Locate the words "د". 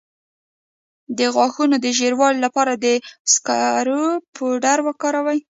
1.17-1.19, 1.81-1.87, 2.83-2.85